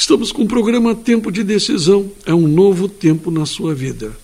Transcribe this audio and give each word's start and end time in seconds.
Estamos 0.00 0.32
com 0.32 0.44
o 0.44 0.48
programa 0.48 0.94
Tempo 0.94 1.30
de 1.30 1.44
Decisão. 1.44 2.10
É 2.24 2.32
um 2.32 2.48
novo 2.48 2.88
tempo 2.88 3.30
na 3.30 3.44
sua 3.44 3.74
vida. 3.74 4.16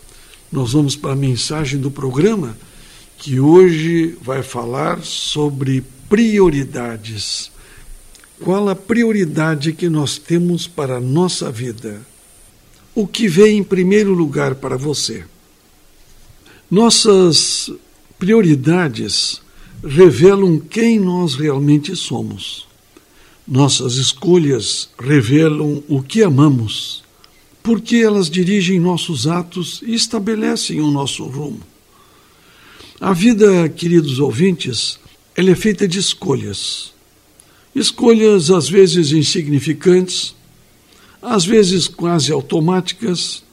Nós 0.50 0.72
vamos 0.72 0.96
para 0.96 1.12
a 1.12 1.14
mensagem 1.16 1.78
do 1.78 1.90
programa 1.90 2.56
que 3.18 3.38
hoje 3.38 4.16
vai 4.22 4.42
falar 4.42 5.02
sobre 5.02 5.84
prioridades. 6.08 7.52
Qual 8.42 8.70
a 8.70 8.74
prioridade 8.74 9.74
que 9.74 9.90
nós 9.90 10.16
temos 10.16 10.66
para 10.66 10.96
a 10.96 11.00
nossa 11.00 11.52
vida? 11.52 12.00
O 12.94 13.06
que 13.06 13.28
vem 13.28 13.58
em 13.58 13.62
primeiro 13.62 14.14
lugar 14.14 14.54
para 14.54 14.78
você? 14.78 15.26
Nossas 16.70 17.70
prioridades 18.18 19.42
revelam 19.84 20.58
quem 20.58 20.98
nós 20.98 21.34
realmente 21.34 21.94
somos. 21.94 22.66
Nossas 23.46 23.94
escolhas 23.94 24.88
revelam 24.98 25.80
o 25.88 26.02
que 26.02 26.20
amamos, 26.20 27.04
porque 27.62 27.96
elas 27.96 28.28
dirigem 28.28 28.80
nossos 28.80 29.28
atos 29.28 29.82
e 29.86 29.94
estabelecem 29.94 30.80
o 30.80 30.90
nosso 30.90 31.24
rumo. 31.24 31.60
A 33.00 33.12
vida, 33.12 33.68
queridos 33.68 34.18
ouvintes, 34.18 34.98
ela 35.36 35.50
é 35.50 35.54
feita 35.54 35.86
de 35.86 36.00
escolhas. 36.00 36.92
Escolhas 37.72 38.50
às 38.50 38.68
vezes 38.68 39.12
insignificantes, 39.12 40.34
às 41.22 41.44
vezes 41.44 41.86
quase 41.86 42.32
automáticas. 42.32 43.44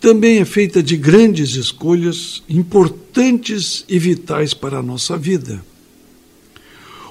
Também 0.00 0.38
é 0.38 0.44
feita 0.44 0.82
de 0.82 0.96
grandes 0.96 1.54
escolhas, 1.54 2.42
importantes 2.48 3.84
e 3.88 3.96
vitais 3.96 4.54
para 4.54 4.78
a 4.78 4.82
nossa 4.82 5.16
vida. 5.16 5.64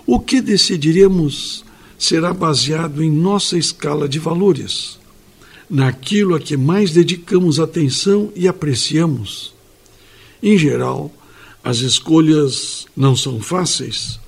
O 0.06 0.20
que 0.20 0.42
decidiremos 0.42 1.67
será 1.98 2.34
baseado 2.34 3.04
em 3.04 3.12
nossa 3.12 3.58
escala 3.58 4.08
de 4.08 4.20
valores, 4.20 5.00
naquilo 5.70 6.36
a 6.36 6.40
que 6.40 6.56
mais 6.56 6.92
dedicamos 6.92 7.60
atenção 7.60 8.32
e 8.36 8.48
apreciamos. 8.48 9.54
Em 10.42 10.58
geral, 10.58 11.12
as 11.64 11.80
escolhas 11.80 12.86
não 12.96 13.16
são 13.16 13.40
fáceis, 13.40 14.20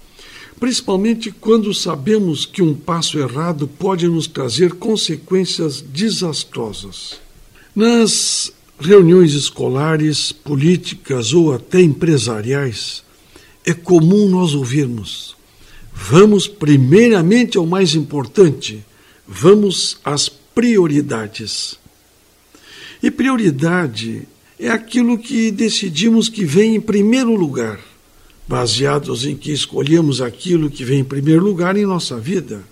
principalmente 0.59 1.31
quando 1.31 1.73
sabemos 1.73 2.45
que 2.45 2.61
um 2.61 2.73
passo 2.73 3.19
errado 3.19 3.67
pode 3.67 4.07
nos 4.07 4.27
trazer 4.27 4.73
consequências 4.73 5.79
desastrosas. 5.79 7.19
Nas 7.73 8.51
reuniões 8.79 9.33
escolares, 9.33 10.31
políticas 10.31 11.33
ou 11.33 11.53
até 11.53 11.81
empresariais, 11.81 13.03
é 13.65 13.73
comum 13.73 14.27
nós 14.27 14.53
ouvirmos 14.53 15.38
Vamos 16.01 16.47
primeiramente 16.47 17.57
ao 17.57 17.65
mais 17.65 17.93
importante, 17.93 18.83
vamos 19.27 19.99
às 20.03 20.29
prioridades. 20.29 21.77
E 23.03 23.11
prioridade 23.11 24.27
é 24.57 24.69
aquilo 24.69 25.17
que 25.17 25.51
decidimos 25.51 26.27
que 26.27 26.45
vem 26.45 26.75
em 26.75 26.81
primeiro 26.81 27.35
lugar, 27.35 27.79
baseados 28.47 29.25
em 29.25 29.35
que 29.35 29.51
escolhemos 29.51 30.21
aquilo 30.21 30.69
que 30.69 30.83
vem 30.83 31.01
em 31.01 31.03
primeiro 31.03 31.43
lugar 31.43 31.77
em 31.77 31.85
nossa 31.85 32.17
vida. 32.17 32.63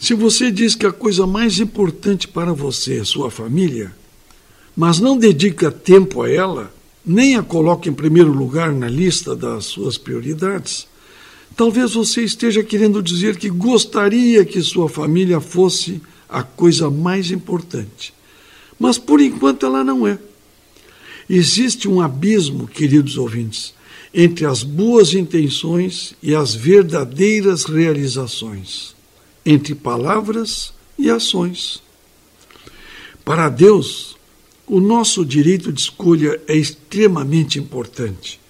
Se 0.00 0.14
você 0.14 0.50
diz 0.50 0.74
que 0.74 0.86
a 0.86 0.92
coisa 0.92 1.26
mais 1.26 1.60
importante 1.60 2.26
para 2.26 2.52
você 2.52 2.98
é 2.98 3.04
sua 3.04 3.30
família, 3.30 3.94
mas 4.74 4.98
não 4.98 5.16
dedica 5.16 5.70
tempo 5.70 6.22
a 6.22 6.30
ela, 6.30 6.74
nem 7.06 7.36
a 7.36 7.42
coloca 7.42 7.88
em 7.88 7.92
primeiro 7.92 8.32
lugar 8.32 8.72
na 8.72 8.88
lista 8.88 9.36
das 9.36 9.66
suas 9.66 9.96
prioridades, 9.96 10.88
Talvez 11.56 11.94
você 11.94 12.22
esteja 12.22 12.64
querendo 12.64 13.00
dizer 13.00 13.36
que 13.36 13.48
gostaria 13.48 14.44
que 14.44 14.60
sua 14.60 14.88
família 14.88 15.40
fosse 15.40 16.02
a 16.28 16.42
coisa 16.42 16.90
mais 16.90 17.30
importante. 17.30 18.12
Mas 18.78 18.98
por 18.98 19.20
enquanto 19.20 19.64
ela 19.64 19.84
não 19.84 20.06
é. 20.06 20.18
Existe 21.30 21.88
um 21.88 22.00
abismo, 22.00 22.66
queridos 22.66 23.16
ouvintes, 23.16 23.72
entre 24.12 24.44
as 24.44 24.62
boas 24.64 25.14
intenções 25.14 26.14
e 26.20 26.34
as 26.34 26.54
verdadeiras 26.54 27.64
realizações, 27.64 28.94
entre 29.46 29.74
palavras 29.74 30.72
e 30.98 31.08
ações. 31.08 31.80
Para 33.24 33.48
Deus, 33.48 34.16
o 34.66 34.80
nosso 34.80 35.24
direito 35.24 35.72
de 35.72 35.80
escolha 35.80 36.40
é 36.48 36.56
extremamente 36.56 37.58
importante 37.58 38.43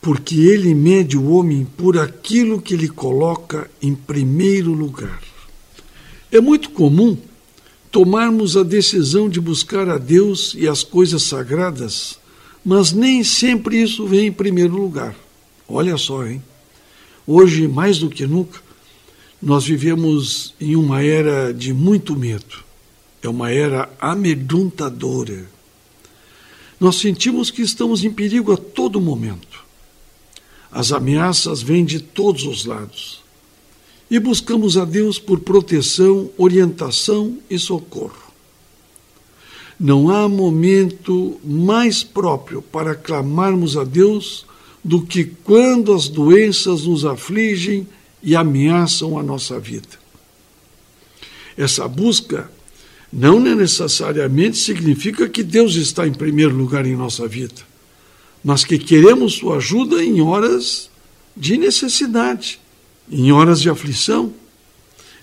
porque 0.00 0.36
ele 0.36 0.74
mede 0.74 1.16
o 1.16 1.30
homem 1.30 1.66
por 1.76 1.98
aquilo 1.98 2.60
que 2.60 2.74
ele 2.74 2.88
coloca 2.88 3.70
em 3.82 3.94
primeiro 3.94 4.72
lugar. 4.72 5.20
É 6.32 6.40
muito 6.40 6.70
comum 6.70 7.18
tomarmos 7.90 8.56
a 8.56 8.62
decisão 8.62 9.28
de 9.28 9.40
buscar 9.40 9.88
a 9.88 9.98
Deus 9.98 10.54
e 10.56 10.68
as 10.68 10.82
coisas 10.82 11.24
sagradas, 11.24 12.18
mas 12.64 12.92
nem 12.92 13.22
sempre 13.24 13.82
isso 13.82 14.06
vem 14.06 14.28
em 14.28 14.32
primeiro 14.32 14.76
lugar. 14.76 15.14
Olha 15.68 15.96
só, 15.96 16.26
hein? 16.26 16.42
Hoje, 17.26 17.68
mais 17.68 17.98
do 17.98 18.08
que 18.08 18.26
nunca, 18.26 18.60
nós 19.42 19.64
vivemos 19.64 20.54
em 20.60 20.76
uma 20.76 21.02
era 21.02 21.52
de 21.52 21.72
muito 21.72 22.16
medo. 22.16 22.64
É 23.22 23.28
uma 23.28 23.50
era 23.50 23.90
amedrontadora. 24.00 25.46
Nós 26.78 26.96
sentimos 26.96 27.50
que 27.50 27.62
estamos 27.62 28.04
em 28.04 28.10
perigo 28.10 28.52
a 28.52 28.56
todo 28.56 29.00
momento. 29.00 29.59
As 30.72 30.92
ameaças 30.92 31.62
vêm 31.62 31.84
de 31.84 32.00
todos 32.00 32.44
os 32.44 32.64
lados. 32.64 33.20
E 34.10 34.18
buscamos 34.18 34.76
a 34.76 34.84
Deus 34.84 35.18
por 35.18 35.40
proteção, 35.40 36.30
orientação 36.36 37.38
e 37.48 37.58
socorro. 37.58 38.30
Não 39.78 40.10
há 40.10 40.28
momento 40.28 41.40
mais 41.44 42.02
próprio 42.02 42.60
para 42.60 42.94
clamarmos 42.94 43.76
a 43.76 43.84
Deus 43.84 44.44
do 44.84 45.02
que 45.02 45.24
quando 45.24 45.92
as 45.92 46.08
doenças 46.08 46.84
nos 46.84 47.04
afligem 47.04 47.86
e 48.22 48.36
ameaçam 48.36 49.18
a 49.18 49.22
nossa 49.22 49.58
vida. 49.58 49.98
Essa 51.56 51.88
busca 51.88 52.50
não 53.12 53.40
necessariamente 53.40 54.56
significa 54.56 55.28
que 55.28 55.42
Deus 55.42 55.74
está 55.74 56.06
em 56.06 56.12
primeiro 56.12 56.54
lugar 56.54 56.86
em 56.86 56.94
nossa 56.94 57.26
vida 57.26 57.69
mas 58.42 58.64
que 58.64 58.78
queremos 58.78 59.34
sua 59.34 59.56
ajuda 59.56 60.02
em 60.02 60.20
horas 60.20 60.90
de 61.36 61.56
necessidade, 61.56 62.60
em 63.10 63.32
horas 63.32 63.60
de 63.60 63.68
aflição. 63.68 64.32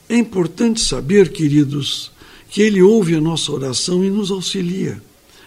É 0.08 0.16
importante 0.16 0.82
saber, 0.82 1.32
queridos, 1.32 2.12
que 2.50 2.62
Ele 2.62 2.82
ouve 2.82 3.16
a 3.16 3.22
nossa 3.22 3.52
oração 3.52 4.04
e 4.04 4.10
nos 4.10 4.32
auxilia, 4.32 5.02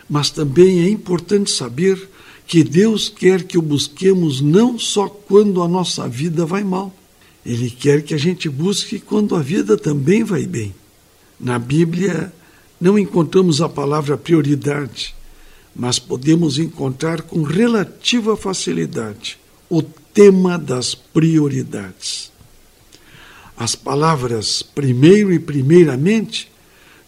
mas 0.08 0.30
também 0.30 0.80
é 0.80 0.88
importante 0.88 1.50
saber 1.50 2.08
que 2.46 2.64
Deus 2.64 3.08
quer 3.08 3.44
que 3.44 3.56
o 3.56 3.62
busquemos 3.62 4.40
não 4.40 4.78
só 4.78 5.08
quando 5.08 5.62
a 5.62 5.68
nossa 5.68 6.08
vida 6.08 6.44
vai 6.44 6.64
mal, 6.64 6.92
Ele 7.46 7.70
quer 7.70 8.02
que 8.02 8.12
a 8.12 8.18
gente 8.18 8.48
busque 8.48 8.98
quando 8.98 9.36
a 9.36 9.40
vida 9.40 9.76
também 9.76 10.24
vai 10.24 10.46
bem. 10.46 10.74
Na 11.38 11.58
Bíblia 11.58 12.32
não 12.80 12.98
encontramos 12.98 13.62
a 13.62 13.68
palavra 13.68 14.18
prioridade, 14.18 15.14
mas 15.74 15.98
podemos 15.98 16.58
encontrar 16.58 17.22
com 17.22 17.42
relativa 17.42 18.36
facilidade 18.36 19.38
o 19.68 19.82
tema 19.82 20.58
das 20.58 20.94
prioridades. 20.94 22.30
As 23.56 23.74
palavras 23.74 24.62
primeiro 24.62 25.32
e 25.32 25.38
primeiramente 25.38 26.50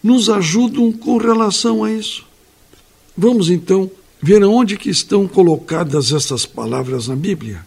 nos 0.01 0.29
ajudam 0.29 0.91
com 0.91 1.17
relação 1.17 1.83
a 1.83 1.91
isso. 1.91 2.25
Vamos 3.17 3.49
então 3.49 3.89
ver 4.21 4.41
aonde 4.43 4.77
que 4.77 4.89
estão 4.89 5.27
colocadas 5.27 6.11
essas 6.11 6.45
palavras 6.45 7.07
na 7.07 7.15
Bíblia. 7.15 7.65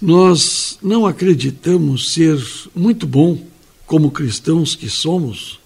Nós 0.00 0.78
não 0.82 1.06
acreditamos 1.06 2.12
ser 2.12 2.40
muito 2.74 3.06
bom, 3.06 3.38
como 3.86 4.10
cristãos 4.10 4.74
que 4.74 4.88
somos, 4.88 5.58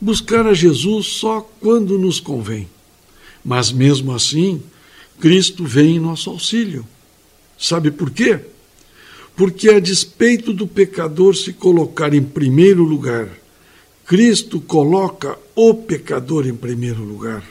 buscar 0.00 0.46
a 0.46 0.54
Jesus 0.54 1.06
só 1.06 1.40
quando 1.60 1.98
nos 1.98 2.20
convém. 2.20 2.68
Mas 3.48 3.72
mesmo 3.72 4.12
assim, 4.12 4.62
Cristo 5.18 5.64
vem 5.64 5.96
em 5.96 5.98
nosso 5.98 6.28
auxílio. 6.28 6.86
Sabe 7.58 7.90
por 7.90 8.10
quê? 8.10 8.40
Porque, 9.34 9.70
a 9.70 9.80
despeito 9.80 10.52
do 10.52 10.66
pecador 10.66 11.34
se 11.34 11.54
colocar 11.54 12.12
em 12.12 12.22
primeiro 12.22 12.84
lugar, 12.84 13.26
Cristo 14.04 14.60
coloca 14.60 15.38
o 15.54 15.72
pecador 15.72 16.46
em 16.46 16.54
primeiro 16.54 17.02
lugar. 17.02 17.42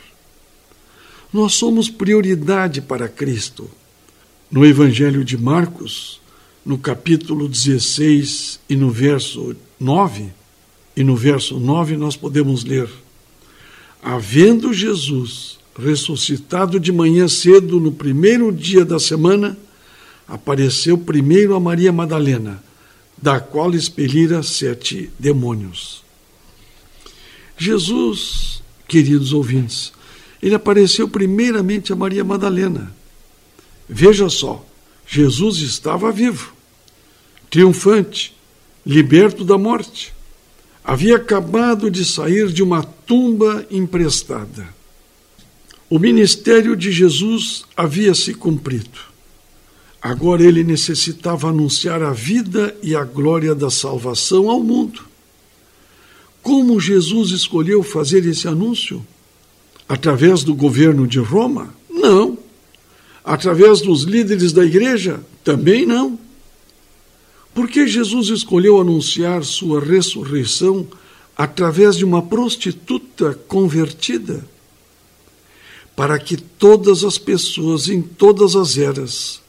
Nós 1.33 1.53
somos 1.53 1.89
prioridade 1.89 2.79
para 2.79 3.09
Cristo. 3.09 3.67
No 4.51 4.63
Evangelho 4.63 5.25
de 5.25 5.35
Marcos, 5.35 6.21
no 6.63 6.77
capítulo 6.77 7.49
16 7.49 8.59
e 8.69 8.75
no 8.75 8.91
verso 8.91 9.55
9, 9.79 10.27
e 10.95 11.03
no 11.03 11.15
verso 11.15 11.59
9 11.59 11.97
nós 11.97 12.15
podemos 12.15 12.63
ler: 12.63 12.87
Havendo 14.03 14.71
Jesus 14.71 15.56
ressuscitado 15.77 16.79
de 16.79 16.91
manhã 16.91 17.27
cedo, 17.27 17.79
no 17.79 17.91
primeiro 17.91 18.51
dia 18.51 18.83
da 18.83 18.99
semana, 18.99 19.57
apareceu 20.27 20.97
primeiro 20.97 21.55
a 21.55 21.59
Maria 21.59 21.91
Madalena, 21.91 22.63
da 23.17 23.39
qual 23.39 23.73
expelira 23.73 24.41
sete 24.43 25.09
demônios. 25.17 26.03
Jesus, 27.57 28.61
queridos 28.87 29.33
ouvintes, 29.33 29.93
ele 30.41 30.55
apareceu 30.55 31.07
primeiramente 31.07 31.93
a 31.93 31.95
Maria 31.95 32.23
Madalena. 32.23 32.95
Veja 33.87 34.29
só, 34.29 34.65
Jesus 35.07 35.59
estava 35.59 36.11
vivo, 36.11 36.53
triunfante, 37.49 38.35
liberto 38.85 39.43
da 39.43 39.57
morte. 39.57 40.13
Havia 40.83 41.17
acabado 41.17 41.89
de 41.89 42.05
sair 42.05 42.47
de 42.49 42.63
uma 42.63 42.83
tumba 42.83 43.65
emprestada. 43.69 44.76
O 45.89 45.97
ministério 45.97 46.75
de 46.75 46.91
Jesus 46.91 47.63
havia 47.75 48.13
se 48.13 48.33
cumprido. 48.33 48.99
Agora 50.01 50.43
ele 50.43 50.61
necessitava 50.61 51.49
anunciar 51.49 52.01
a 52.03 52.11
vida 52.11 52.75
e 52.83 52.93
a 52.93 53.05
glória 53.05 53.55
da 53.55 53.69
salvação 53.69 54.49
ao 54.49 54.61
mundo. 54.61 55.05
Como 56.41 56.79
Jesus 56.79 57.31
escolheu 57.31 57.81
fazer 57.83 58.25
esse 58.25 58.49
anúncio? 58.49 59.05
Através 59.87 60.43
do 60.43 60.53
governo 60.53 61.07
de 61.07 61.19
Roma? 61.19 61.73
Não. 61.89 62.37
Através 63.23 63.79
dos 63.81 64.03
líderes 64.03 64.51
da 64.51 64.65
igreja? 64.65 65.21
Também 65.41 65.85
não. 65.85 66.19
Por 67.53 67.69
que 67.69 67.87
Jesus 67.87 68.27
escolheu 68.27 68.79
anunciar 68.79 69.43
sua 69.45 69.79
ressurreição 69.79 70.85
através 71.35 71.95
de 71.95 72.03
uma 72.03 72.21
prostituta 72.21 73.33
convertida? 73.47 74.45
Para 75.97 76.17
que 76.17 76.37
todas 76.37 77.03
as 77.03 77.17
pessoas 77.17 77.89
em 77.89 78.01
todas 78.01 78.55
as 78.55 78.77
eras 78.77 79.41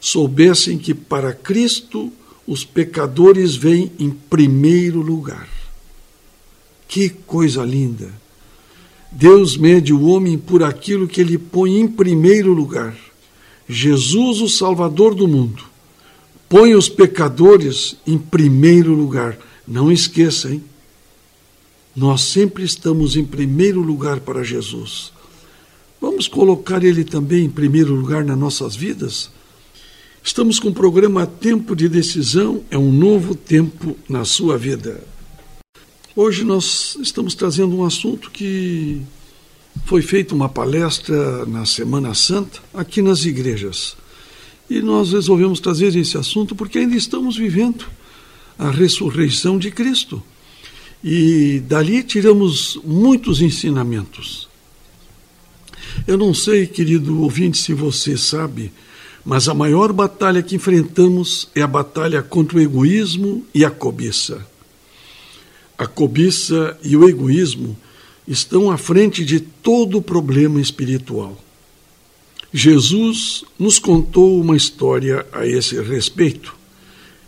soubessem 0.00 0.78
que 0.78 0.94
para 0.94 1.34
Cristo 1.34 2.10
os 2.46 2.64
pecadores 2.64 3.56
vêm 3.56 3.92
em 3.98 4.10
primeiro 4.10 5.00
lugar. 5.00 5.48
Que 6.86 7.10
coisa 7.10 7.62
linda! 7.64 8.10
Deus 9.10 9.56
mede 9.56 9.92
o 9.92 10.06
homem 10.06 10.38
por 10.38 10.62
aquilo 10.62 11.08
que 11.08 11.20
ele 11.20 11.38
põe 11.38 11.80
em 11.80 11.88
primeiro 11.88 12.52
lugar. 12.52 12.96
Jesus, 13.68 14.40
o 14.40 14.48
Salvador 14.48 15.14
do 15.14 15.26
mundo, 15.26 15.64
põe 16.48 16.74
os 16.74 16.88
pecadores 16.88 17.96
em 18.06 18.16
primeiro 18.16 18.94
lugar. 18.94 19.36
Não 19.66 19.90
esqueça, 19.90 20.52
hein? 20.52 20.62
Nós 21.96 22.20
sempre 22.20 22.62
estamos 22.62 23.16
em 23.16 23.24
primeiro 23.24 23.80
lugar 23.80 24.20
para 24.20 24.44
Jesus. 24.44 25.12
Vamos 26.00 26.28
colocar 26.28 26.84
ele 26.84 27.04
também 27.04 27.46
em 27.46 27.50
primeiro 27.50 27.94
lugar 27.94 28.22
nas 28.22 28.36
nossas 28.38 28.76
vidas? 28.76 29.30
Estamos 30.22 30.60
com 30.60 30.68
o 30.68 30.74
programa 30.74 31.26
Tempo 31.26 31.74
de 31.74 31.88
Decisão, 31.88 32.62
é 32.70 32.76
um 32.76 32.92
novo 32.92 33.34
tempo 33.34 33.96
na 34.08 34.24
sua 34.24 34.58
vida. 34.58 35.02
Hoje 36.14 36.44
nós 36.44 36.98
estamos 37.00 37.34
trazendo 37.34 37.76
um 37.76 37.84
assunto 37.84 38.30
que 38.30 39.00
foi 39.86 40.02
feita 40.02 40.34
uma 40.34 40.48
palestra 40.48 41.46
na 41.46 41.64
Semana 41.64 42.12
Santa 42.12 42.60
aqui 42.74 43.00
nas 43.00 43.24
igrejas. 43.24 43.96
E 44.68 44.82
nós 44.82 45.12
resolvemos 45.12 45.60
trazer 45.60 45.94
esse 45.96 46.18
assunto 46.18 46.54
porque 46.54 46.78
ainda 46.78 46.96
estamos 46.96 47.36
vivendo 47.36 47.86
a 48.58 48.70
ressurreição 48.70 49.58
de 49.58 49.70
Cristo. 49.70 50.22
E 51.02 51.62
dali 51.66 52.02
tiramos 52.02 52.78
muitos 52.84 53.40
ensinamentos. 53.40 54.45
Eu 56.06 56.16
não 56.16 56.32
sei, 56.32 56.66
querido 56.66 57.20
ouvinte, 57.20 57.58
se 57.58 57.72
você 57.74 58.16
sabe, 58.16 58.72
mas 59.24 59.48
a 59.48 59.54
maior 59.54 59.92
batalha 59.92 60.42
que 60.42 60.54
enfrentamos 60.54 61.48
é 61.54 61.62
a 61.62 61.66
batalha 61.66 62.22
contra 62.22 62.58
o 62.58 62.60
egoísmo 62.60 63.44
e 63.54 63.64
a 63.64 63.70
cobiça. 63.70 64.46
A 65.76 65.86
cobiça 65.86 66.78
e 66.82 66.96
o 66.96 67.08
egoísmo 67.08 67.76
estão 68.26 68.70
à 68.70 68.76
frente 68.76 69.24
de 69.24 69.40
todo 69.40 69.98
o 69.98 70.02
problema 70.02 70.60
espiritual. 70.60 71.36
Jesus 72.52 73.44
nos 73.58 73.78
contou 73.78 74.40
uma 74.40 74.56
história 74.56 75.26
a 75.32 75.46
esse 75.46 75.80
respeito. 75.82 76.56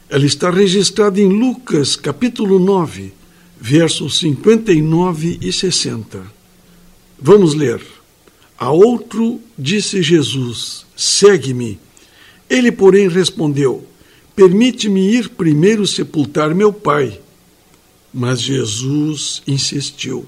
Ela 0.09 0.25
está 0.25 0.51
registrada 0.51 1.21
em 1.21 1.29
Lucas, 1.29 1.97
capítulo 1.97 2.59
9, 2.59 3.13
versos 3.61 4.19
59 4.21 5.39
e 5.43 5.53
60. 5.53 6.23
Vamos 7.21 7.55
ler. 7.55 7.98
A 8.59 8.73
outro 8.73 9.41
disse 9.57 10.03
Jesus: 10.03 10.85
Segue-me. 10.97 11.79
Ele, 12.51 12.73
porém, 12.73 13.09
respondeu: 13.09 13.87
Permite-me 14.35 15.01
ir 15.01 15.29
primeiro 15.29 15.87
sepultar 15.87 16.55
meu 16.55 16.73
pai. 16.73 17.21
Mas 18.13 18.41
Jesus 18.41 19.43
insistiu: 19.47 20.27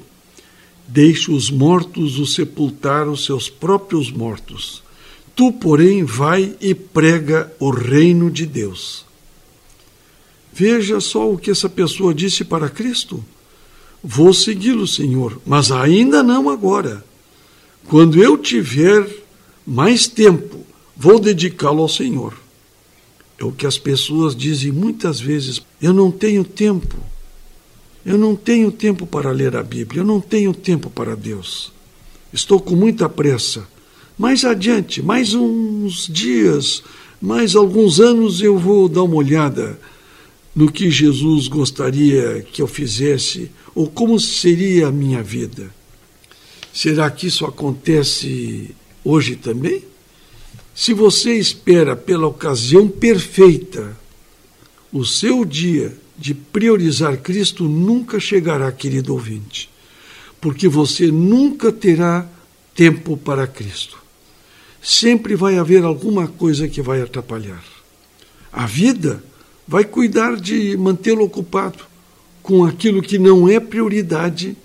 Deixe 0.87 1.33
os 1.33 1.51
mortos 1.51 2.19
o 2.19 2.27
sepultar 2.27 3.09
os 3.09 3.25
seus 3.25 3.49
próprios 3.49 4.13
mortos. 4.13 4.83
Tu, 5.35 5.51
porém, 5.53 6.05
vai 6.05 6.55
e 6.61 6.75
prega 6.75 7.53
o 7.59 7.71
reino 7.71 8.31
de 8.31 8.47
Deus. 8.47 9.05
Veja 10.53 11.01
só 11.01 11.33
o 11.33 11.39
que 11.39 11.51
essa 11.51 11.69
pessoa 11.69 12.13
disse 12.13 12.45
para 12.45 12.69
Cristo. 12.69 13.25
Vou 14.03 14.33
segui-lo, 14.35 14.87
Senhor, 14.87 15.41
mas 15.47 15.71
ainda 15.73 16.23
não 16.23 16.49
agora. 16.49 17.05
Quando 17.87 18.23
eu 18.23 18.39
tiver 18.39 19.09
mais 19.67 20.07
tempo, 20.07 20.65
vou 20.97 21.19
dedicá-lo 21.19 21.83
ao 21.83 21.89
Senhor. 21.89 22.35
É 23.39 23.45
o 23.45 23.53
que 23.53 23.67
as 23.67 23.79
pessoas 23.79 24.37
dizem 24.37 24.71
muitas 24.71 25.21
vezes: 25.21 25.63
eu 25.81 25.93
não 25.93 26.11
tenho 26.11 26.45
tempo. 26.45 26.97
Eu 28.05 28.17
não 28.17 28.35
tenho 28.35 28.73
tempo 28.73 29.07
para 29.07 29.31
ler 29.31 29.55
a 29.57 29.63
Bíblia, 29.63 30.01
eu 30.01 30.05
não 30.07 30.21
tenho 30.21 30.55
tempo 30.55 30.89
para 30.89 31.15
Deus. 31.15 31.71
Estou 32.33 32.59
com 32.59 32.75
muita 32.75 33.09
pressa. 33.09 33.67
Mais 34.17 34.45
adiante, 34.45 35.03
mais 35.03 35.35
uns 35.35 36.07
dias, 36.07 36.83
mais 37.21 37.55
alguns 37.55 38.01
anos, 38.01 38.41
eu 38.41 38.59
vou 38.59 38.89
dar 38.89 39.03
uma 39.03 39.17
olhada 39.17 39.79
no 40.55 40.71
que 40.71 40.91
Jesus 40.91 41.49
gostaria 41.49 42.45
que 42.53 42.61
eu 42.61 42.67
fizesse 42.67 43.51
ou 43.75 43.89
como 43.89 44.19
seria 44.19 44.89
a 44.89 44.93
minha 44.93 45.23
vida. 45.23 45.71
Será 46.73 47.11
que 47.11 47.27
isso 47.27 47.45
acontece 47.45 48.75
hoje 49.05 49.37
também? 49.37 49.85
Se 50.75 50.95
você 50.95 51.35
espera 51.35 51.97
pela 51.97 52.27
ocasião 52.27 52.89
perfeita 52.89 53.97
o 54.93 55.05
seu 55.05 55.45
dia 55.45 55.97
de 56.17 56.35
priorizar 56.35 57.17
Cristo 57.19 57.65
nunca 57.65 58.21
chegará, 58.21 58.71
querido 58.71 59.13
ouvinte, 59.13 59.71
porque 60.41 60.69
você 60.69 61.11
nunca 61.11 61.73
terá 61.73 62.29
tempo 62.75 63.17
para 63.17 63.47
Cristo. 63.47 63.99
Sempre 64.83 65.35
vai 65.35 65.59
haver 65.59 65.85
alguma 65.85 66.27
coisa 66.27 66.69
que 66.69 66.81
vai 66.81 67.03
atrapalhar. 67.03 67.63
A 68.53 68.67
vida 68.67 69.23
vai 69.67 69.85
cuidar 69.85 70.37
de 70.37 70.77
mantê-lo 70.77 71.25
ocupado 71.25 71.85
com 72.43 72.65
aquilo 72.65 73.03
que 73.03 73.19
não 73.19 73.49
é 73.49 73.61
prioridade 73.61 74.57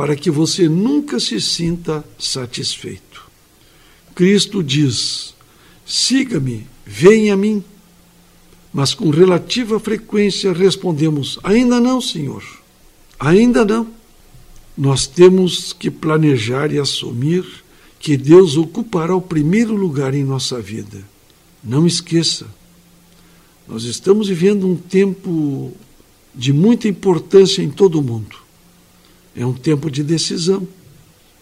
para 0.00 0.16
que 0.16 0.30
você 0.30 0.66
nunca 0.66 1.20
se 1.20 1.38
sinta 1.38 2.02
satisfeito. 2.18 3.28
Cristo 4.14 4.62
diz: 4.62 5.34
siga-me, 5.84 6.66
venha 6.86 7.34
a 7.34 7.36
mim. 7.36 7.62
Mas 8.72 8.94
com 8.94 9.10
relativa 9.10 9.78
frequência 9.78 10.54
respondemos: 10.54 11.38
ainda 11.42 11.78
não, 11.78 12.00
Senhor, 12.00 12.42
ainda 13.18 13.62
não. 13.62 13.88
Nós 14.74 15.06
temos 15.06 15.74
que 15.74 15.90
planejar 15.90 16.72
e 16.72 16.78
assumir 16.78 17.44
que 17.98 18.16
Deus 18.16 18.56
ocupará 18.56 19.14
o 19.14 19.20
primeiro 19.20 19.74
lugar 19.74 20.14
em 20.14 20.24
nossa 20.24 20.62
vida. 20.62 21.06
Não 21.62 21.86
esqueça, 21.86 22.46
nós 23.68 23.84
estamos 23.84 24.28
vivendo 24.28 24.66
um 24.66 24.76
tempo 24.76 25.74
de 26.34 26.54
muita 26.54 26.88
importância 26.88 27.60
em 27.60 27.68
todo 27.68 28.00
o 28.00 28.02
mundo. 28.02 28.39
É 29.34 29.44
um 29.44 29.52
tempo 29.52 29.90
de 29.90 30.02
decisão. 30.02 30.66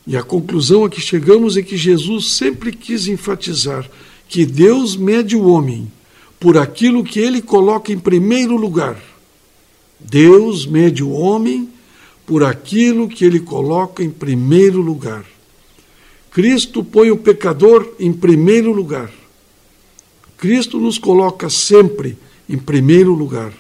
E 0.07 0.17
a 0.17 0.23
conclusão 0.23 0.85
a 0.85 0.91
que 0.91 1.01
chegamos 1.01 1.57
é 1.57 1.63
que 1.63 1.77
Jesus 1.77 2.33
sempre 2.33 2.73
quis 2.73 3.07
enfatizar 3.07 3.89
que 4.29 4.45
Deus 4.45 4.97
mede 4.97 5.35
o 5.35 5.47
homem 5.47 5.91
por 6.39 6.57
aquilo 6.57 7.03
que 7.03 7.19
ele 7.19 7.41
coloca 7.41 7.93
em 7.93 7.99
primeiro 7.99 8.57
lugar. 8.57 9.03
Deus 9.99 10.67
mede 10.67 11.03
o 11.03 11.11
homem 11.11 11.69
por 12.27 12.45
aquilo 12.45 13.09
que 13.09 13.25
ele 13.25 13.41
coloca 13.41 14.03
em 14.03 14.11
primeiro 14.11 14.81
lugar. 14.81 15.25
Cristo 16.31 16.85
põe 16.85 17.11
o 17.11 17.17
pecador 17.17 17.95
em 17.99 18.13
primeiro 18.13 18.71
lugar. 18.71 19.11
Cristo 20.37 20.79
nos 20.79 20.99
coloca 20.99 21.51
sempre 21.51 22.17
em 22.49 22.59
primeiro 22.59 23.13
lugar. 23.13 23.53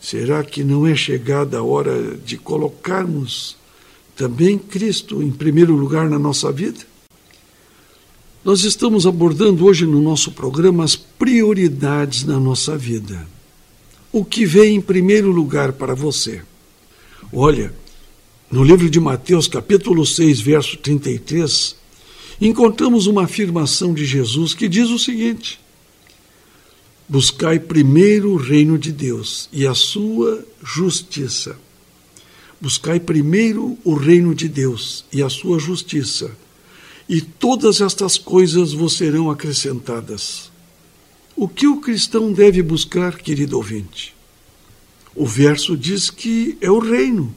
Será 0.00 0.42
que 0.42 0.64
não 0.64 0.86
é 0.86 0.96
chegada 0.96 1.58
a 1.58 1.62
hora 1.62 2.16
de 2.16 2.36
colocarmos 2.36 3.57
também 4.18 4.58
Cristo 4.58 5.22
em 5.22 5.30
primeiro 5.30 5.76
lugar 5.76 6.10
na 6.10 6.18
nossa 6.18 6.50
vida? 6.50 6.80
Nós 8.44 8.64
estamos 8.64 9.06
abordando 9.06 9.64
hoje 9.64 9.86
no 9.86 10.02
nosso 10.02 10.32
programa 10.32 10.82
as 10.82 10.96
prioridades 10.96 12.24
na 12.24 12.40
nossa 12.40 12.76
vida. 12.76 13.24
O 14.10 14.24
que 14.24 14.44
vem 14.44 14.74
em 14.74 14.80
primeiro 14.80 15.30
lugar 15.30 15.72
para 15.72 15.94
você? 15.94 16.42
Olha, 17.32 17.72
no 18.50 18.64
livro 18.64 18.90
de 18.90 18.98
Mateus, 18.98 19.46
capítulo 19.46 20.04
6, 20.04 20.40
verso 20.40 20.76
33, 20.78 21.76
encontramos 22.40 23.06
uma 23.06 23.24
afirmação 23.24 23.94
de 23.94 24.04
Jesus 24.04 24.52
que 24.52 24.68
diz 24.68 24.88
o 24.90 24.98
seguinte: 24.98 25.60
Buscai 27.08 27.60
primeiro 27.60 28.32
o 28.32 28.36
reino 28.36 28.76
de 28.76 28.90
Deus 28.90 29.48
e 29.52 29.64
a 29.64 29.74
sua 29.74 30.44
justiça. 30.64 31.56
Buscai 32.60 32.98
primeiro 32.98 33.78
o 33.84 33.94
reino 33.94 34.34
de 34.34 34.48
Deus 34.48 35.04
e 35.12 35.22
a 35.22 35.28
sua 35.28 35.58
justiça, 35.58 36.30
e 37.08 37.20
todas 37.20 37.80
estas 37.80 38.18
coisas 38.18 38.72
vos 38.72 38.96
serão 38.96 39.30
acrescentadas. 39.30 40.50
O 41.36 41.46
que 41.46 41.68
o 41.68 41.80
cristão 41.80 42.32
deve 42.32 42.60
buscar, 42.62 43.16
querido 43.16 43.56
ouvinte? 43.56 44.12
O 45.14 45.24
verso 45.24 45.76
diz 45.76 46.10
que 46.10 46.58
é 46.60 46.68
o 46.68 46.80
reino. 46.80 47.32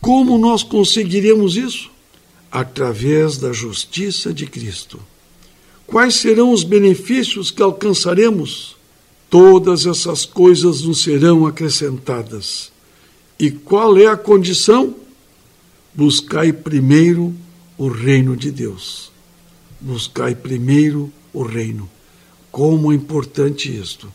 Como 0.00 0.38
nós 0.38 0.62
conseguiremos 0.62 1.56
isso? 1.56 1.90
Através 2.50 3.36
da 3.36 3.52
justiça 3.52 4.32
de 4.32 4.46
Cristo. 4.46 4.98
Quais 5.86 6.14
serão 6.14 6.52
os 6.52 6.64
benefícios 6.64 7.50
que 7.50 7.62
alcançaremos? 7.62 8.76
Todas 9.28 9.84
essas 9.84 10.24
coisas 10.24 10.82
nos 10.82 11.02
serão 11.02 11.46
acrescentadas. 11.46 12.69
E 13.40 13.50
qual 13.50 13.96
é 13.96 14.06
a 14.06 14.18
condição? 14.18 14.94
Buscai 15.94 16.52
primeiro 16.52 17.34
o 17.78 17.88
reino 17.88 18.36
de 18.36 18.50
Deus. 18.50 19.10
Buscai 19.80 20.34
primeiro 20.34 21.10
o 21.32 21.42
reino. 21.42 21.88
Como 22.52 22.92
é 22.92 22.94
importante 22.94 23.74
isto. 23.74 24.12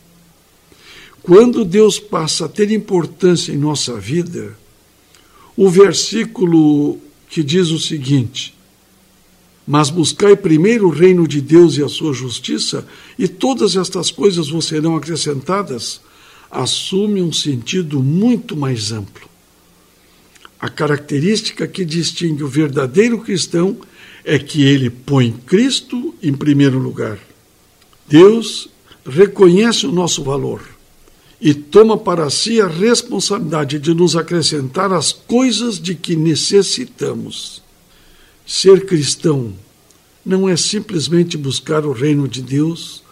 Quando 1.24 1.64
Deus 1.64 1.98
passa 1.98 2.44
a 2.44 2.48
ter 2.48 2.70
importância 2.70 3.50
em 3.50 3.56
nossa 3.56 3.98
vida, 3.98 4.56
o 5.56 5.68
versículo 5.68 6.96
que 7.28 7.42
diz 7.42 7.70
o 7.70 7.80
seguinte: 7.80 8.54
Mas 9.66 9.90
buscai 9.90 10.36
primeiro 10.36 10.86
o 10.86 10.92
reino 10.92 11.26
de 11.26 11.40
Deus 11.40 11.76
e 11.76 11.82
a 11.82 11.88
sua 11.88 12.12
justiça, 12.12 12.86
e 13.18 13.26
todas 13.26 13.74
estas 13.74 14.08
coisas 14.08 14.50
vos 14.50 14.66
serão 14.66 14.94
acrescentadas, 14.94 16.00
assume 16.56 17.20
um 17.20 17.32
sentido 17.32 18.02
muito 18.02 18.56
mais 18.56 18.90
amplo. 18.90 19.28
A 20.58 20.70
característica 20.70 21.68
que 21.68 21.84
distingue 21.84 22.42
o 22.42 22.48
verdadeiro 22.48 23.18
cristão 23.20 23.76
é 24.24 24.38
que 24.38 24.64
ele 24.64 24.88
põe 24.88 25.30
Cristo 25.30 26.14
em 26.22 26.32
primeiro 26.32 26.78
lugar. 26.78 27.18
Deus 28.08 28.68
reconhece 29.04 29.86
o 29.86 29.92
nosso 29.92 30.24
valor 30.24 30.62
e 31.38 31.52
toma 31.52 31.98
para 31.98 32.30
si 32.30 32.58
a 32.58 32.66
responsabilidade 32.66 33.78
de 33.78 33.92
nos 33.92 34.16
acrescentar 34.16 34.92
as 34.92 35.12
coisas 35.12 35.78
de 35.78 35.94
que 35.94 36.16
necessitamos. 36.16 37.62
Ser 38.46 38.86
cristão 38.86 39.52
não 40.24 40.48
é 40.48 40.56
simplesmente 40.56 41.36
buscar 41.36 41.84
o 41.84 41.92
reino 41.92 42.26
de 42.26 42.40
Deus, 42.40 43.02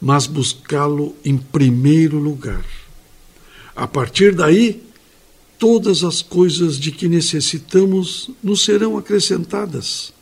mas 0.00 0.26
buscá-lo 0.26 1.16
em 1.24 1.36
primeiro 1.36 2.18
lugar. 2.18 2.64
A 3.74 3.86
partir 3.86 4.34
daí, 4.34 4.82
todas 5.58 6.02
as 6.02 6.20
coisas 6.20 6.78
de 6.78 6.90
que 6.90 7.08
necessitamos 7.08 8.30
nos 8.42 8.64
serão 8.64 8.98
acrescentadas. 8.98 10.12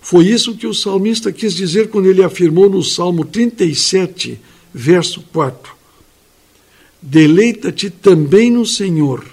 Foi 0.00 0.26
isso 0.26 0.56
que 0.56 0.66
o 0.66 0.72
salmista 0.72 1.30
quis 1.30 1.54
dizer 1.54 1.90
quando 1.90 2.08
ele 2.08 2.24
afirmou 2.24 2.68
no 2.68 2.82
Salmo 2.82 3.24
37, 3.24 4.40
verso 4.72 5.20
4: 5.32 5.74
Deleita-te 7.02 7.90
também 7.90 8.50
no 8.50 8.64
Senhor, 8.64 9.24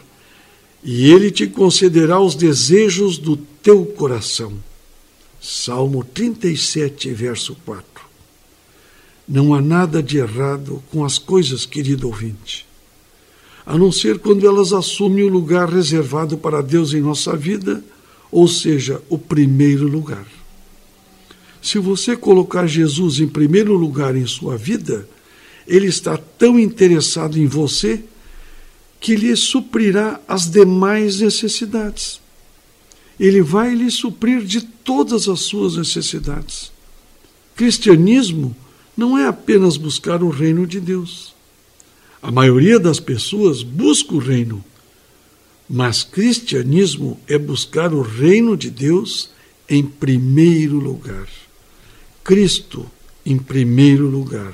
e 0.84 1.10
ele 1.10 1.32
te 1.32 1.48
concederá 1.48 2.20
os 2.20 2.36
desejos 2.36 3.18
do 3.18 3.38
teu 3.38 3.86
coração. 3.86 4.54
Salmo 5.40 6.04
37, 6.04 7.12
verso 7.12 7.56
4. 7.66 7.86
Não 9.26 9.54
há 9.54 9.62
nada 9.62 10.04
de 10.04 10.18
errado 10.18 10.84
com 10.92 11.06
as 11.06 11.18
coisas, 11.18 11.66
querido 11.66 12.08
ouvinte, 12.08 12.67
a 13.68 13.78
não 13.78 13.92
ser 13.92 14.20
quando 14.20 14.48
elas 14.48 14.72
assumem 14.72 15.26
o 15.26 15.28
lugar 15.28 15.68
reservado 15.68 16.38
para 16.38 16.62
Deus 16.62 16.94
em 16.94 17.02
nossa 17.02 17.36
vida, 17.36 17.84
ou 18.32 18.48
seja, 18.48 19.02
o 19.10 19.18
primeiro 19.18 19.86
lugar. 19.86 20.26
Se 21.62 21.78
você 21.78 22.16
colocar 22.16 22.66
Jesus 22.66 23.20
em 23.20 23.28
primeiro 23.28 23.74
lugar 23.74 24.16
em 24.16 24.26
sua 24.26 24.56
vida, 24.56 25.06
ele 25.68 25.88
está 25.88 26.16
tão 26.16 26.58
interessado 26.58 27.38
em 27.38 27.46
você 27.46 28.02
que 29.02 29.18
lhe 29.18 29.36
suprirá 29.36 30.22
as 30.26 30.50
demais 30.50 31.20
necessidades. 31.20 32.22
Ele 33.20 33.42
vai 33.42 33.74
lhe 33.76 33.92
suprir 33.92 34.46
de 34.46 34.62
todas 34.62 35.28
as 35.28 35.42
suas 35.42 35.76
necessidades. 35.76 36.72
Cristianismo 37.54 38.56
não 38.96 39.18
é 39.18 39.28
apenas 39.28 39.76
buscar 39.76 40.24
o 40.24 40.30
reino 40.30 40.66
de 40.66 40.80
Deus. 40.80 41.36
A 42.22 42.32
maioria 42.32 42.80
das 42.80 43.00
pessoas 43.00 43.62
busca 43.62 44.14
o 44.14 44.20
reino, 44.20 44.64
mas 45.70 46.04
cristianismo 46.04 47.20
é 47.28 47.38
buscar 47.38 47.94
o 47.94 48.02
reino 48.02 48.58
de 48.58 48.70
Deus 48.70 49.30
em 49.70 49.84
primeiro 49.84 50.80
lugar. 50.80 51.28
Cristo 52.24 52.90
em 53.26 53.38
primeiro 53.38 54.08
lugar. 54.08 54.54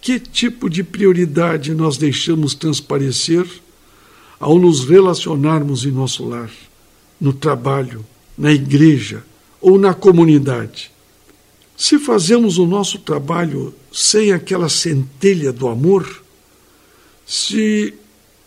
Que 0.00 0.20
tipo 0.20 0.68
de 0.68 0.84
prioridade 0.84 1.72
nós 1.74 1.96
deixamos 1.96 2.54
transparecer 2.54 3.46
ao 4.38 4.58
nos 4.58 4.84
relacionarmos 4.84 5.86
em 5.86 5.90
nosso 5.90 6.24
lar, 6.24 6.50
no 7.20 7.32
trabalho, 7.32 8.04
na 8.36 8.52
igreja 8.52 9.24
ou 9.60 9.78
na 9.78 9.94
comunidade? 9.94 10.93
Se 11.76 11.98
fazemos 11.98 12.58
o 12.58 12.66
nosso 12.66 12.98
trabalho 12.98 13.74
sem 13.92 14.32
aquela 14.32 14.68
centelha 14.68 15.52
do 15.52 15.68
amor, 15.68 16.22
se 17.26 17.94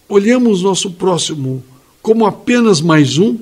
olhamos 0.07 0.61
nosso 0.61 0.91
próximo 0.91 1.63
como 2.01 2.25
apenas 2.25 2.79
mais 2.79 3.17
um, 3.17 3.37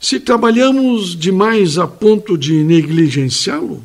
se 0.00 0.20
trabalhamos 0.20 1.18
demais 1.18 1.76
a 1.76 1.88
ponto 1.88 2.38
de 2.38 2.62
negligenciá-lo, 2.62 3.82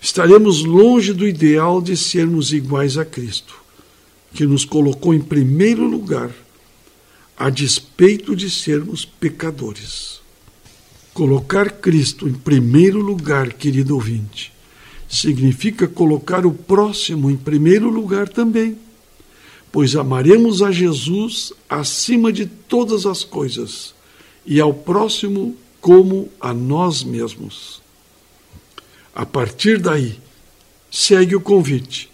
estaremos 0.00 0.64
longe 0.64 1.12
do 1.12 1.26
ideal 1.26 1.80
de 1.80 1.96
sermos 1.96 2.52
iguais 2.52 2.98
a 2.98 3.04
Cristo, 3.04 3.54
que 4.34 4.44
nos 4.44 4.64
colocou 4.64 5.14
em 5.14 5.20
primeiro 5.20 5.86
lugar, 5.86 6.34
a 7.36 7.48
despeito 7.48 8.34
de 8.34 8.50
sermos 8.50 9.04
pecadores. 9.04 10.17
Colocar 11.18 11.68
Cristo 11.72 12.28
em 12.28 12.32
primeiro 12.32 13.00
lugar, 13.00 13.52
querido 13.52 13.96
ouvinte, 13.96 14.52
significa 15.08 15.88
colocar 15.88 16.46
o 16.46 16.52
próximo 16.52 17.28
em 17.28 17.36
primeiro 17.36 17.90
lugar 17.90 18.28
também, 18.28 18.78
pois 19.72 19.96
amaremos 19.96 20.62
a 20.62 20.70
Jesus 20.70 21.52
acima 21.68 22.32
de 22.32 22.46
todas 22.46 23.04
as 23.04 23.24
coisas 23.24 23.96
e 24.46 24.60
ao 24.60 24.72
próximo 24.72 25.56
como 25.80 26.28
a 26.40 26.54
nós 26.54 27.02
mesmos. 27.02 27.82
A 29.12 29.26
partir 29.26 29.80
daí, 29.80 30.20
segue 30.88 31.34
o 31.34 31.40
convite. 31.40 32.08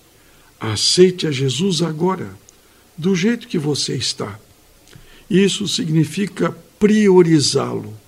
Aceite 0.58 1.26
a 1.26 1.30
Jesus 1.30 1.82
agora, 1.82 2.34
do 2.96 3.14
jeito 3.14 3.49
que 3.49 3.58
você 3.58 3.96
está. 3.96 4.40
Isso 5.28 5.68
significa 5.68 6.56
priorizá-lo, 6.78 8.02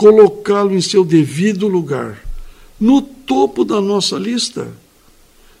colocá-lo 0.00 0.74
em 0.74 0.80
seu 0.80 1.04
devido 1.04 1.68
lugar, 1.68 2.24
no 2.80 3.02
topo 3.02 3.66
da 3.66 3.82
nossa 3.82 4.16
lista. 4.16 4.72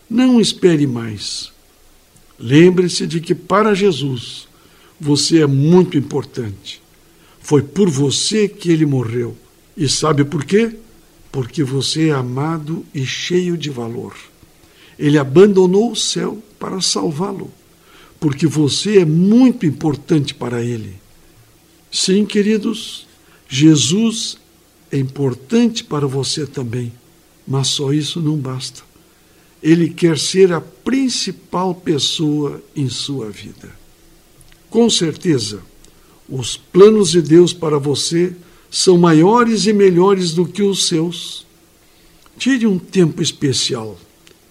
Não 0.08 0.40
espere 0.40 0.86
mais. 0.86 1.52
Lembre-se 2.38 3.06
de 3.06 3.20
que 3.20 3.34
para 3.34 3.74
Jesus 3.74 4.48
você 4.98 5.42
é 5.42 5.46
muito 5.46 5.98
importante. 5.98 6.80
Foi 7.38 7.62
por 7.62 7.90
você 7.90 8.48
que 8.48 8.70
ele 8.70 8.86
morreu. 8.86 9.36
E 9.76 9.86
sabe 9.86 10.24
por 10.24 10.42
quê? 10.42 10.74
porque 11.30 11.62
você 11.62 12.08
é 12.08 12.12
amado 12.12 12.84
e 12.94 13.04
cheio 13.06 13.56
de 13.56 13.70
valor. 13.70 14.16
Ele 14.98 15.18
abandonou 15.18 15.92
o 15.92 15.96
céu 15.96 16.42
para 16.58 16.80
salvá-lo, 16.80 17.50
porque 18.18 18.46
você 18.46 19.00
é 19.00 19.04
muito 19.04 19.64
importante 19.64 20.34
para 20.34 20.62
ele. 20.62 20.94
Sim, 21.90 22.24
queridos, 22.24 23.06
Jesus 23.52 24.38
é 24.92 24.96
importante 24.96 25.82
para 25.82 26.06
você 26.06 26.46
também, 26.46 26.92
mas 27.46 27.66
só 27.66 27.92
isso 27.92 28.20
não 28.20 28.36
basta. 28.36 28.82
Ele 29.60 29.90
quer 29.90 30.16
ser 30.16 30.52
a 30.52 30.60
principal 30.60 31.74
pessoa 31.74 32.62
em 32.76 32.88
sua 32.88 33.28
vida. 33.28 33.68
Com 34.70 34.88
certeza, 34.88 35.60
os 36.28 36.56
planos 36.56 37.10
de 37.10 37.20
Deus 37.20 37.52
para 37.52 37.76
você 37.76 38.36
são 38.70 38.96
maiores 38.96 39.66
e 39.66 39.72
melhores 39.72 40.32
do 40.32 40.46
que 40.46 40.62
os 40.62 40.86
seus. 40.86 41.44
Tire 42.38 42.68
um 42.68 42.78
tempo 42.78 43.20
especial 43.20 43.98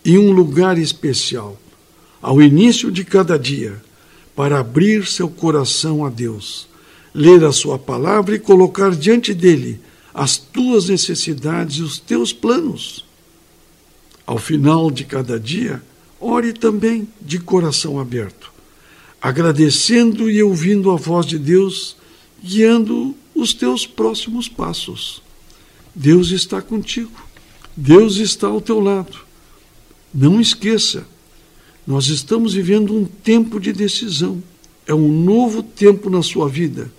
e 0.04 0.18
um 0.18 0.34
lugar 0.34 0.78
especial, 0.78 1.58
ao 2.22 2.42
início 2.42 2.92
de 2.92 3.06
cada 3.06 3.40
dia, 3.40 3.82
para 4.36 4.60
abrir 4.60 5.08
seu 5.08 5.30
coração 5.30 6.06
a 6.06 6.10
Deus, 6.10 6.69
ler 7.20 7.44
a 7.44 7.52
Sua 7.52 7.78
palavra 7.78 8.34
e 8.34 8.40
colocar 8.40 8.96
diante 8.96 9.34
dele 9.34 9.78
as 10.14 10.38
tuas 10.38 10.88
necessidades 10.88 11.76
e 11.76 11.82
os 11.82 12.00
teus 12.00 12.32
planos. 12.32 13.06
Ao 14.26 14.38
final 14.38 14.90
de 14.90 15.04
cada 15.04 15.38
dia, 15.38 15.84
ore 16.18 16.54
também 16.54 17.10
de 17.20 17.38
coração 17.38 18.00
aberto, 18.00 18.54
agradecendo 19.22 20.30
e 20.30 20.42
ouvindo 20.42 20.92
a 20.92 20.96
voz 20.96 21.26
de 21.26 21.38
Deus, 21.38 21.98
guiando 22.42 23.14
os 23.36 23.54
teus 23.54 23.86
próximos 23.86 24.48
passos. 24.48 25.22
Deus 25.94 26.32
está 26.32 26.62
contigo, 26.62 27.22
Deus 27.76 28.16
está 28.16 28.48
ao 28.48 28.62
teu 28.62 28.80
lado. 28.80 29.18
Não 30.14 30.40
esqueça, 30.40 31.06
nós 31.86 32.08
estamos 32.08 32.54
vivendo 32.54 32.96
um 32.96 33.04
tempo 33.04 33.60
de 33.60 33.74
decisão, 33.74 34.42
é 34.88 34.94
um 34.94 35.12
novo 35.22 35.62
tempo 35.62 36.10
na 36.10 36.24
sua 36.24 36.48
vida. 36.48 36.90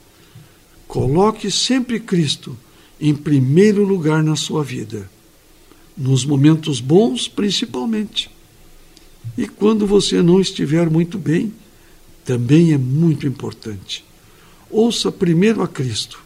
Coloque 0.90 1.52
sempre 1.52 2.00
Cristo 2.00 2.58
em 3.00 3.14
primeiro 3.14 3.84
lugar 3.84 4.24
na 4.24 4.34
sua 4.34 4.64
vida 4.64 5.08
nos 5.96 6.24
momentos 6.24 6.80
bons, 6.80 7.28
principalmente. 7.28 8.28
E 9.38 9.46
quando 9.46 9.86
você 9.86 10.20
não 10.20 10.40
estiver 10.40 10.90
muito 10.90 11.16
bem, 11.16 11.52
também 12.24 12.72
é 12.72 12.76
muito 12.78 13.24
importante. 13.24 14.04
Ouça 14.68 15.12
primeiro 15.12 15.62
a 15.62 15.68
Cristo, 15.68 16.18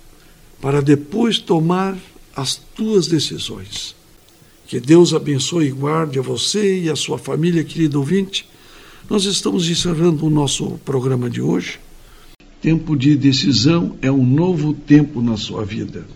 para 0.62 0.80
depois 0.80 1.38
tomar 1.38 1.98
as 2.34 2.56
tuas 2.56 3.06
decisões. 3.06 3.94
Que 4.66 4.80
Deus 4.80 5.12
abençoe 5.12 5.66
e 5.66 5.72
guarde 5.72 6.18
a 6.18 6.22
você 6.22 6.84
e 6.84 6.88
a 6.88 6.96
sua 6.96 7.18
família, 7.18 7.62
querido 7.62 7.98
ouvinte. 7.98 8.48
Nós 9.10 9.26
estamos 9.26 9.68
encerrando 9.68 10.24
o 10.24 10.30
nosso 10.30 10.80
programa 10.86 11.28
de 11.28 11.42
hoje. 11.42 11.78
Tempo 12.64 12.96
de 12.96 13.14
decisão 13.14 13.94
é 14.00 14.10
um 14.10 14.24
novo 14.24 14.72
tempo 14.72 15.20
na 15.20 15.36
sua 15.36 15.66
vida. 15.66 16.06